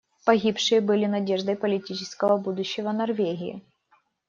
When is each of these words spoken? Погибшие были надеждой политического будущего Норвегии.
Погибшие 0.25 0.81
были 0.81 1.05
надеждой 1.05 1.55
политического 1.55 2.35
будущего 2.37 2.91
Норвегии. 2.91 3.61